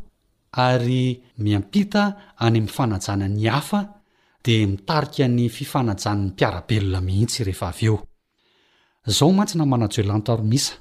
[0.67, 2.03] ary miampita
[2.45, 3.81] any ami'n fanajanan'ny hafa
[4.47, 7.97] di mitarik ny fifanajan'ny mpiarabelona mihitsy rehefa av eo
[9.09, 10.75] izao mantsy na manajoe lantoromisa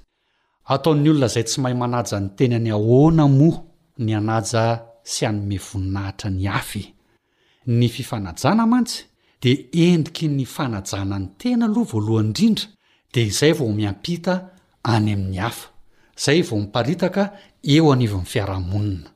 [0.74, 3.58] ataon'ny olona izay tsy mahay manaja ny tena ny ahoana moa
[4.06, 4.64] ny anaja
[5.14, 6.84] sy anyme voninahitra ny afy
[7.80, 8.98] ny fifanajana mantsy
[9.42, 9.56] dia
[9.88, 12.66] endriky ny fanajana ny tena aloha voalohany indrindra
[13.14, 14.34] dia izay vao miampita
[14.94, 15.68] any amin'ny hafa
[16.20, 17.24] izay vao miparitaka
[17.76, 19.10] eo anivy nny fiarahamonina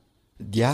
[0.52, 0.72] dia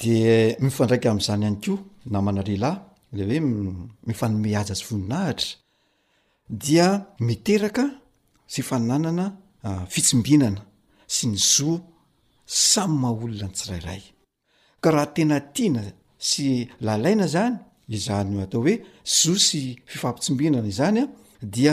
[0.00, 1.72] dia mifandraika amn'izany iany ko
[2.12, 3.72] namanarelahy le hoe
[4.06, 5.46] mifanome haza asy voninahitra
[6.64, 6.88] dia
[7.26, 7.84] miteraka
[8.52, 9.24] fi fananana
[9.66, 10.60] ah, fitsimbinana
[11.14, 11.78] sy ny zoa
[12.70, 14.02] samy maha olona n tsirairay
[14.82, 15.82] ka raha tena tiana
[16.28, 16.44] sy
[16.86, 17.56] lalaina zany
[17.96, 18.74] izany o atao hoe
[19.18, 19.60] zoo sy
[19.90, 21.06] fifampitsimbinana izany a
[21.54, 21.72] dia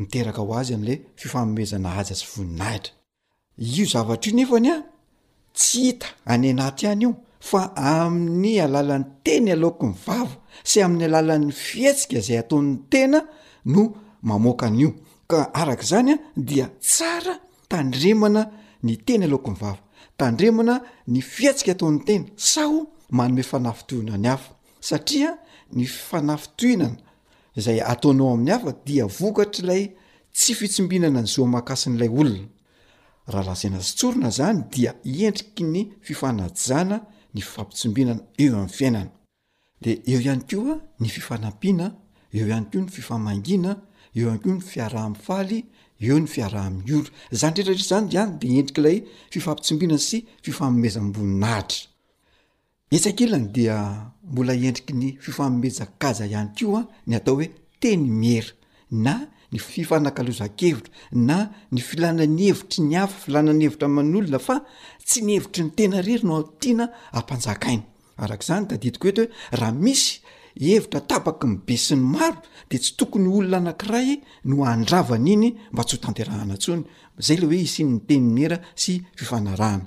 [0.00, 2.92] miteraka ho azy am'la fifamomezana hajyasy voninahitra
[3.78, 4.76] io zavatra io nefany a
[5.58, 7.10] tsy hita any anaty ihany io
[7.40, 10.28] fa amin'ny alalan'ny teny alaoko ny vava
[10.64, 13.20] sy amin'ny alalan'ny fietsika izay ataon'ny tena
[13.64, 14.94] no mamokanyio
[15.30, 17.34] ka arak' zanya dia tsara
[17.68, 18.50] tandremana
[18.82, 19.78] ny teny alok ny vava
[20.18, 25.38] tandremana ny fietsika ataon'y tena saho manome fanaftoinany hafa satria
[25.72, 26.96] ny fanafitoinana
[27.56, 29.92] zay ataonao amin'ny afa dia vokatralay
[30.32, 32.48] tsy fitsimbinana ny zomakasin'lay olona
[33.28, 37.00] raha lazana zytsorona zany dia endriky ny fifanajana
[37.36, 39.10] nyimitsobinana eo am'fiainana
[39.82, 41.86] de eo ihany koa ny fifanampiana
[42.36, 43.70] eo ihany ko ny fifamangina
[44.16, 45.58] eo iany ko ny fiaraham'nfaly
[46.06, 47.10] eo ny fiaraha mi'oro
[47.40, 48.98] zany retrar zanyany de endrika ilay
[49.32, 51.80] fifampitsombinana sy fifamomezamboninaatra
[52.96, 53.76] esakilany dia
[54.30, 57.46] mbola endriky ny fifamomezakaza ihany ko a ny atao hoe
[57.80, 58.52] teny miera
[59.04, 59.14] na
[59.52, 60.92] ny fifanakaloza-kevitra
[61.28, 61.36] na
[61.72, 64.56] ny filananyhevitra ny afy filanany hevitra man'olona fa
[65.06, 66.86] tsy ny hevitry ny tena rery no atiana
[67.18, 67.82] ampanjakainy
[68.24, 70.06] arak'izany da ditiko eto hoe raha misy
[70.66, 72.40] hevitra tabaky ni be siny maro
[72.70, 74.08] de tsy tokony olona anankiray
[74.50, 76.82] no andravana iny mba tsy ho tanterahana ntsony
[77.26, 79.86] zay le hoe isiny nyteniny era sy fifanarahana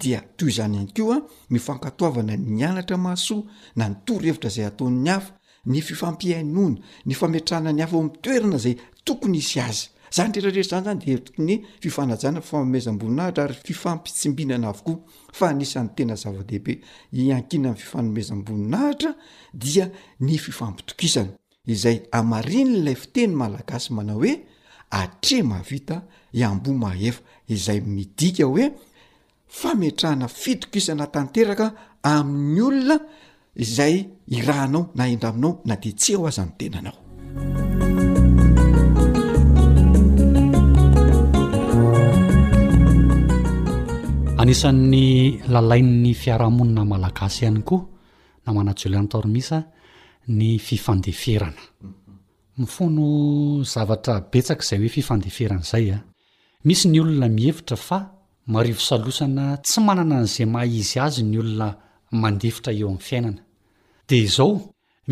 [0.00, 1.18] dia toy zany any keo a
[1.50, 3.42] ny fankatoavana ny anatra mahasoa
[3.76, 5.32] na ny toro hevitra zay ataon'ny afa
[5.70, 8.74] ny fifampiainona ny fametrahna ny hafa ao ami'y toerana zay
[9.06, 9.86] tokony isy azy
[10.16, 14.96] zany tretrarehera zany zany de t ny fifanajana fifaomezamboninahitra ary fifampitsimbinana avokoa
[15.38, 16.74] fa anisan'ny tena zava-dehibe
[17.22, 19.10] iankina amin'ny fifanomezamboninahitra
[19.62, 19.86] dia
[20.26, 21.30] ny fifampitokisana
[21.74, 24.34] izay amariny ilay fiteny malagasy manao hoe
[25.00, 25.96] atre mavita
[26.40, 27.22] iambo maefa
[27.56, 28.66] izay midika hoe
[29.60, 31.66] fametrahana fitokisana tanteraka
[32.14, 32.98] amin'ny olona
[33.66, 33.96] izay
[34.28, 36.98] irahanao na endraminao na de tsy eho azan'ny tenanao
[44.40, 47.82] anisan'ny lalain'ny fiarahamonina malagasy ihany koa
[48.46, 49.50] na manajolantaormis
[50.38, 51.60] ny fifandeferana
[52.60, 53.08] mifono
[53.72, 56.02] zavatra betsaka izay hoe fifandeferan'zaya ah.
[56.68, 57.98] misy ny olona mihevitra fa
[58.54, 61.68] marivosalosana tsy manana n'zay mah izy azy ny olona
[62.22, 63.42] mandefitra eo amin'ny fiainana
[64.08, 64.48] dia izao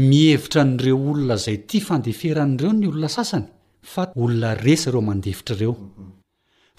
[0.09, 3.45] mihevitra n'ireo olona izay ti fandeferan'ireo ny olona sasany
[3.93, 5.75] fa olona resa ireo mandefitraireo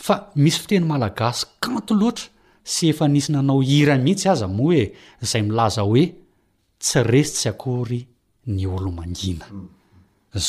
[0.06, 2.30] fa misy fiteny malagasy kanto loatra
[2.74, 4.84] sy efa nisy nanao hira mihitsy aza mo hoe
[5.24, 6.04] izay milaza hoe
[6.84, 8.00] tsy resitsy akory
[8.56, 9.46] ny olomangina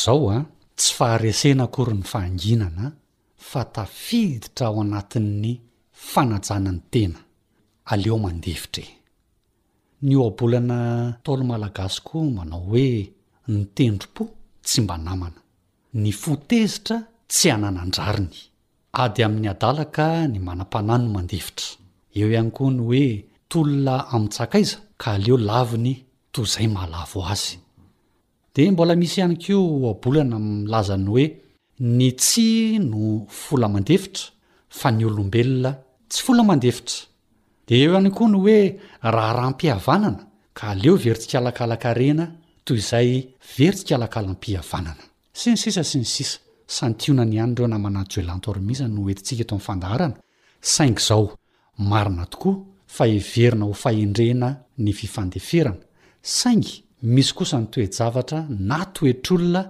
[0.03, 0.39] zao a
[0.79, 2.85] tsy faharesena akory ny faanginana
[3.51, 5.47] fa tafiditra ao anatin'ny
[6.11, 7.21] fanajanany tena
[7.93, 8.91] aleo mandevitra e
[10.07, 10.79] ny oabolana
[11.25, 12.87] taolomalagasiko manao hoe
[13.53, 14.23] ny tendrompo
[14.67, 15.41] tsy mba namana
[16.03, 16.97] ny fotezitra
[17.31, 18.39] tsy hananan-drariny
[19.03, 21.69] ady amin'ny adalaka ny manam-panano mandevitra
[22.15, 25.97] eo ihany koa ny hoe tolna amitsakaiza ka aleo laviny
[26.33, 27.57] toy izay mahalavo azy
[28.55, 30.39] di mbola misy ihany keo abolana
[30.73, 31.27] lazany hoe
[31.81, 34.25] ny tsy no folamandefitra
[34.69, 35.73] fa ny olombelona
[36.11, 36.99] tsy folamandefitra
[37.67, 42.27] dea eo ihany koa ny hoe raha raha mpiavanana ka aleo veritsikalakalakarena
[42.65, 45.07] toy izay veritikalakalampiavananas
[45.47, 46.39] ny is
[46.69, 47.43] s nynay
[48.19, 51.37] reont eto ndahnig
[51.81, 52.57] marina tokoa
[52.87, 55.81] faheverina ho fahendrena ny fifandeferana
[56.23, 56.73] saingy
[57.13, 59.63] misy kosa ny toejavatra na toetr'olona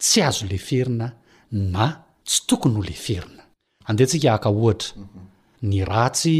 [0.00, 1.08] tsy azo le ferina
[1.52, 1.86] na
[2.24, 3.42] tsy tokony ho le ferina
[3.88, 5.02] andehantsika aka ohatra
[5.68, 6.36] ny ratsy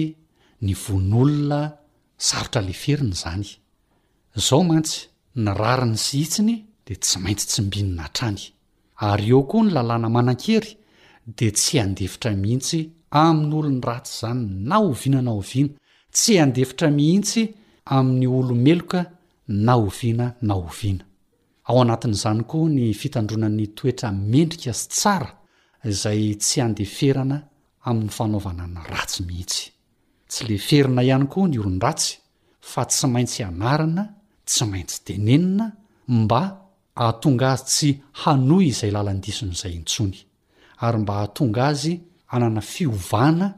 [0.64, 1.60] ny von'olona
[2.28, 3.44] sarotra le ferina zany
[4.48, 5.08] zao mantsy
[5.44, 6.56] ny rari ny sy hitsiny
[6.86, 8.40] di tsy maintsy tsy mbinina htrany
[9.08, 10.70] ary eo koa ny lalàna manan-kery
[11.36, 12.80] di tsy andevitra mihitsy
[13.10, 15.74] amin'n'olony ratsy izany na oviana na oviana
[16.12, 17.40] tsy andefitra mihitsy
[17.86, 19.04] amin'ny olomeloka
[19.48, 21.04] na oviana na oviana
[21.68, 25.30] ao anatin'izany koa ny fitandroanan'ny toetra mendrika zy tsara
[25.84, 27.38] izay tsy handeferana
[27.88, 29.64] amin'ny fanaovana ny ratsy mihitsy
[30.28, 32.14] tsy le ferina ihany koa ny olon- ratsy
[32.60, 34.04] fa tsy maintsy anarana
[34.46, 35.66] tsy maintsy tenenina
[36.20, 36.40] mba
[36.94, 37.88] ahatonga azy tsy
[38.20, 40.16] hanoy izay lalandison' izay intsony
[40.86, 41.94] ary mba ahatonga azy
[42.30, 43.48] hanana fiovana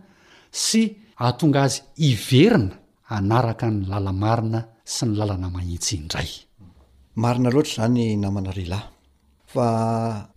[0.65, 0.83] sy
[1.21, 2.75] ahatonga azy iverina
[3.17, 4.61] anaraka ny lalamarina
[4.93, 6.31] sy ny lalana mahitsy indray
[7.23, 8.89] marina loatra zany namana realahy
[9.53, 9.65] fa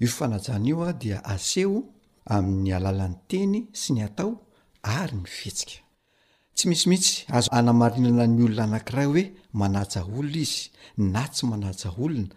[0.04, 1.80] io fanajana io a dia aseho
[2.34, 4.30] amin'ny alalan'ny teny sy ny atao
[5.00, 5.78] ary ny fihetsika
[6.56, 9.24] tsy misimihitsy azo anamarinana ny olona anankira hoe
[9.60, 10.62] manaja olona izy
[11.14, 12.34] na tsy manaja olona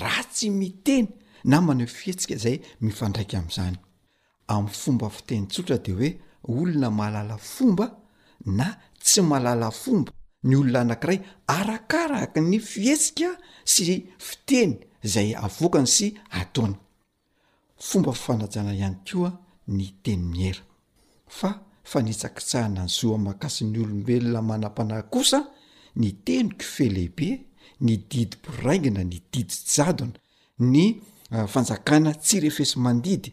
[0.00, 1.06] ra tsy miteny
[1.50, 3.76] namana heo fihetsika zay mifandraika amin'zany
[4.52, 6.10] amin'ny fomba fitenytsotra de hoe
[6.48, 7.86] olona malala fomba
[8.46, 8.66] na
[9.04, 10.12] tsy malala fomba
[10.48, 11.18] ny olona anankiray
[11.58, 13.28] arakaraka ny fihesika
[13.72, 13.82] sy
[14.26, 14.72] fiteny
[15.12, 16.06] zay avokany sy
[16.40, 16.74] ataony
[17.88, 19.30] fomba fifanajana ihany koa
[19.76, 20.62] ny teny ny era
[21.38, 21.50] fa
[21.90, 25.40] fa nitsakitsahana ny zoa mahakasy ny olombelona manam-pana kosa
[26.00, 27.28] ny tenykife lehibe
[27.84, 30.18] ny didi boraigina ny didijadona
[30.72, 30.82] ny
[31.34, 33.30] ah, fanjakana tsy rehefesy mandidy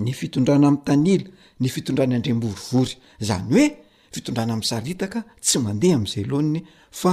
[0.00, 1.28] ny fitondrana am' tanila
[1.60, 2.96] ny fitondrana andremorovory
[3.26, 3.66] zany hoe
[4.14, 6.60] fitondrana ami'ysaritaka tsy mandeha am'izay aloaniny
[7.00, 7.12] fa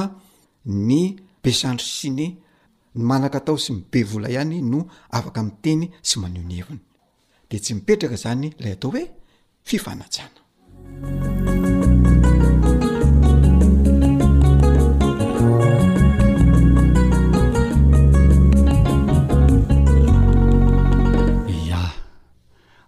[0.90, 1.02] ny
[1.44, 2.24] besandro syny
[2.96, 4.80] n manaka atao sy mibe vola ihany no
[5.18, 6.80] afaka ami'teny sy maneony heviny
[7.50, 9.04] de tsy mipetraka zany ilay atao hoe
[9.70, 10.42] fifanajana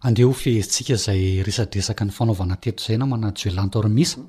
[0.10, 4.22] ande ho fehezitsika izay resadresaka ny fanaovana teto izay na manajyoelanto rmisa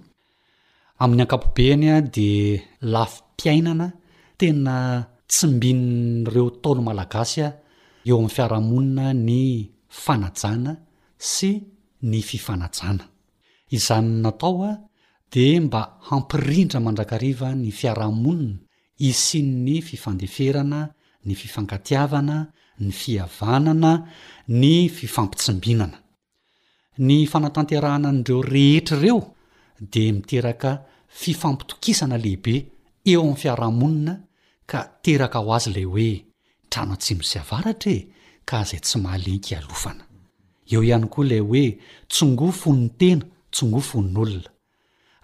[1.03, 2.61] amin'ny ankapobeany a dia
[2.95, 3.87] lafi mpiainana
[4.41, 4.75] tena
[5.31, 7.47] tsymbinin'ireo taolo malagasya
[8.09, 9.41] eo amin'ny fiarahamonina ny
[10.05, 10.73] fanajana
[11.33, 11.51] sy
[12.11, 13.05] ny fifanajana
[13.77, 14.73] izany natao a
[15.33, 18.59] dia mba hampirintra mandrakariva ny fiarahamonina
[19.09, 20.81] isin ny fifandeferana
[21.27, 22.37] ny fifangatiavana
[22.81, 23.93] ny fihavanana
[24.63, 25.99] ny fifampitsimbinana
[27.07, 29.21] ny fanatanterahana n'ireo rehetra ireo
[29.93, 30.71] de miteraka
[31.23, 32.55] fifampitokisana lehibe
[33.13, 34.15] eo amin'ny fiarahamonina
[34.71, 36.11] ka teraka aho azy lay hoe
[36.71, 37.99] trano an-tsimosy avaratra e
[38.49, 40.05] ka azay tsy mahalenky alofana
[40.73, 41.65] eo ihany koa ilay hoe
[42.13, 43.25] tsongoafo 'ny tena
[43.55, 44.51] tsongòfony olona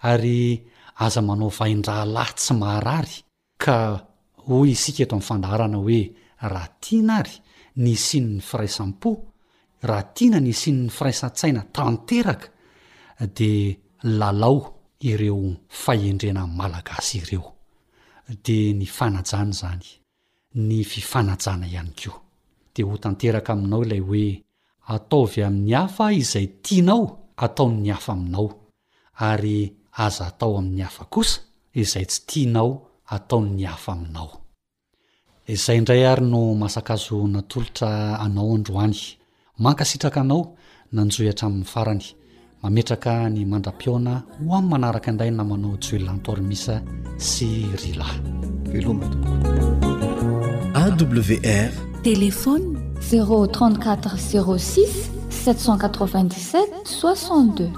[0.09, 0.37] ary
[1.05, 3.15] aza manao vahindrahalahy tsy marary
[3.63, 3.75] ka
[4.47, 5.99] hoy isika eto amin'ny fandaharana hoe
[6.51, 7.35] raha tia na ary
[7.77, 9.11] ny sinn'ny firaisam-po
[9.85, 12.49] raha tiana ny sinny firaisan-tsaina tanteraka
[13.37, 13.73] di
[14.19, 14.57] lalao
[15.11, 17.45] ireo faendrenany malagasy ireo
[18.45, 19.87] de ny fanajana izany
[20.67, 22.11] ny fifanajana ihany ko
[22.73, 24.27] de ho tanteraka aminao ilay hoe
[24.95, 27.03] ataovy amin'ny hafa izay tianao
[27.45, 28.47] atao'ny hafa aminao
[29.29, 29.57] ary
[30.05, 31.39] aza atao amin'ny hafa kosa
[31.81, 32.71] izay tsy tianao
[33.15, 34.29] ataon'ny hafa aminao
[35.47, 38.97] izay indray ary no masakazo natolotra anao androany
[39.63, 40.55] mankasitraka anao
[40.91, 42.05] nanjoi hatramin'ny farany
[42.63, 46.75] mametraka ny mandra-pioona ho amin'ny manaraka indray namanao jelantormisa
[47.29, 47.47] sy
[47.81, 48.99] rylavelom
[50.81, 51.71] awr
[52.01, 52.63] télefôny
[53.11, 54.89] 034 06
[55.31, 57.69] 77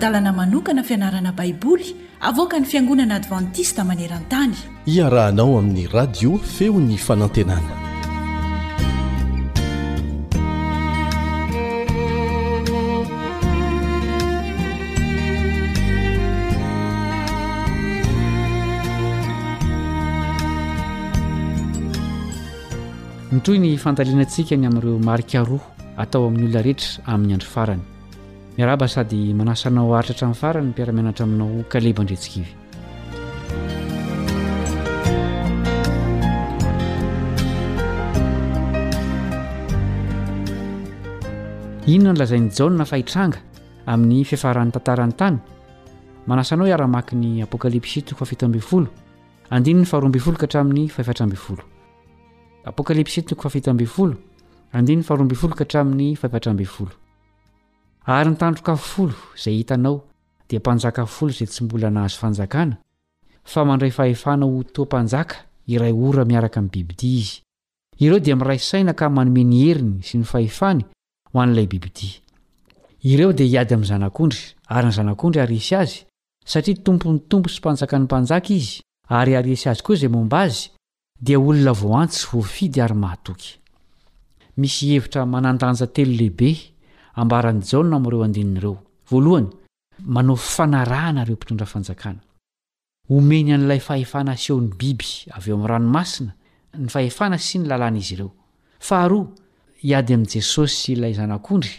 [0.00, 1.88] dalana manokana fianarana baiboly
[2.30, 4.52] avoka ny fiangonana advantista maneran-tany
[4.96, 7.74] iarahanao amin'ny radio feony fanantenana
[23.32, 25.66] nitroy ny fantalianantsika ny amin'ireo marikaroa
[26.06, 27.86] atao amin'nyolona rehetra amin'ny andro farany
[28.58, 32.48] miaraba sady manasanao aritra hatramin'ny farany ny mpiaramianatra aminao kalebo aindretsikivy
[41.92, 43.38] inona nylazain'ny jana fahitranga
[43.92, 45.38] amin'ny fifaran'ny tantarany tany
[46.30, 48.88] manasanao iara-maky ny apokalipsy toko fafito ambifolo
[49.54, 51.62] andin'ny faharombifoloka hatramin'ny fahefatrambifolo
[52.70, 54.14] apokalipsy toko fafito ambifolo
[54.78, 56.90] andin'ny faharombifoloka hatramin'ny fahefatrambifolo
[58.16, 59.98] ary ny tandroka folo izay hitanao
[60.48, 62.76] dia mpanjaka folo izay tsy mbola nahazo fanjakana
[63.52, 65.36] fa mandray fahefana ho toampanjaka
[65.66, 67.34] iray ora miaraka min'ny bibidia izy
[68.04, 70.80] ireo dia miray saina ka manome ny heriny sy ny fahefany
[71.32, 72.16] ho an'ilay bibidia
[73.12, 74.40] ireo dia hiady amin'ny zanak'ondry
[74.76, 75.94] ary ny zanak'ondry aresy azy
[76.52, 78.80] satria tompony tompo sy mpanjakany mpanjaka izy
[79.18, 80.72] ary aresy azy koa izay momba azy
[81.20, 83.50] dia olona voantsy sy voafidy ary mahatoky
[84.56, 86.52] misy hevitra manandanja telolehbe
[87.20, 88.76] ambaran' ja amireo andininaireo
[89.10, 89.48] voalohany
[90.14, 92.18] manao fanarana reo mpitondra fanjakana
[93.16, 95.08] omeny an'ilay fahefana sony biby
[95.38, 96.32] avy eo amin'nyranomasina
[96.82, 98.30] ny faefana sy ny lalàna izy ireo
[98.88, 99.00] ha
[99.90, 101.72] iadyamin'jesosy ilay znaondry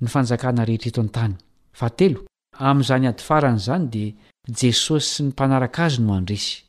[0.00, 1.34] ny fanjakana rehetr eto antany
[2.66, 4.10] a'izany ad farany zany dia
[4.60, 6.62] jesosy sy ny mpanaraka azy no andrsy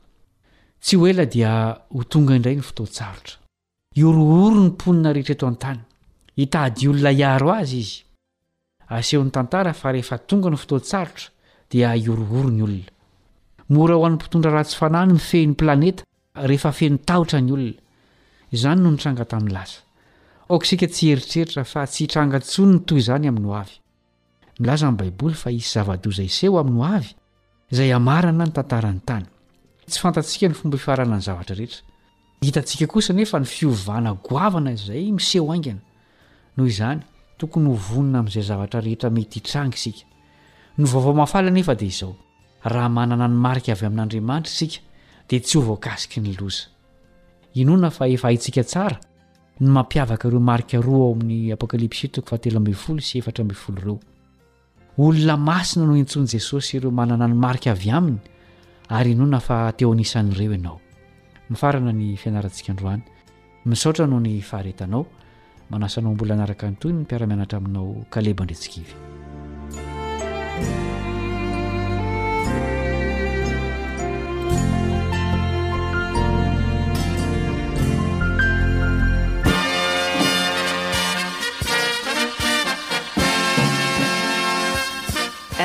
[0.83, 3.39] tsy ho ela dia ho tonga indray ny fototsarotra
[3.95, 5.79] iorooro ny mponina rehetreto an-tany
[6.37, 7.99] hitady olona iaro azy izy
[8.97, 11.31] asehon'ny tantara fa rehefa tonga no fototsarotra
[11.71, 12.91] dia iorooro ny olona
[13.69, 16.03] mora ho an'y mpitondra ratsy fanany mifehny planeta
[16.51, 19.79] rehefa fenotahotra ny olona izany no nitranga tamin'ny laza
[20.53, 23.79] okasika tsy eritreritra fa tsy hitrangatsony ny toy izany amin'ny ho avy
[24.59, 27.15] milaza n'ny baiboly fa isy zava-doza iseho amin'ny ho avy
[27.73, 29.29] izay amarana ny tantarany tany
[29.87, 31.83] tsy fantatsika ny fomba ifarana ny zavatra rehetra
[32.43, 35.81] hitantsika kosa nefa ny fiovana goavana izay miseho aingina
[36.57, 37.01] noho izany
[37.39, 40.05] tokony ho vonina amin'izay zavatra rehetra mety hitrangy isika
[40.79, 42.17] no vaovao mafala nefa dia izao
[42.65, 44.81] raha manana anymarika avy amin'andriamanitra isika
[45.31, 46.67] dia tsy ho voakasiky ny loza
[47.55, 48.99] inoana fa efa aintsika tsara
[49.61, 53.99] no mampiavaka ireo marika roa ao amin'ny apokalipsi toko fatelo ambiyfolo sy efatra ambiyfolo ireo
[54.99, 58.19] olona masina no intsony jesosy ireo manana nymarika avy aminy
[58.91, 60.79] ary no na fa teo anisan'n'ireo ianao
[61.51, 63.03] mifarana ny fianaratsikaandroany
[63.69, 65.07] misaotra no ny faharetanao
[65.71, 68.99] manasanao mbola anaraka ny toy ny mpiaramianatra aminao kaleba ndretsikivy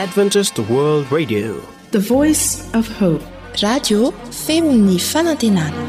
[0.03, 1.57] adventist world radio
[1.95, 3.19] icfpe
[3.63, 4.11] radio
[4.45, 5.83] femony fanantenana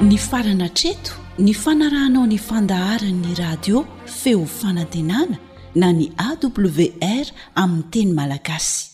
[0.00, 5.36] ny farana treto ny fanarahnao nyfandaharanyny radio feo fanantenana
[5.74, 8.86] na ny awr aminy teny malagasy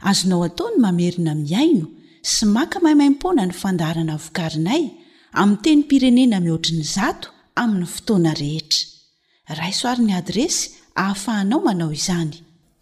[0.00, 1.86] azonao ataony mamerina miaino
[2.22, 4.90] sy maka maimaimpona ny fandaharana vokarinay
[5.32, 8.84] ami teny pirenena mihoatriny zato aminy fotoana rehetra
[9.60, 12.45] raisoarin'ny adresy hahafahanao manao izany